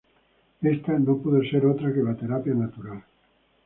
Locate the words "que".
1.97-2.01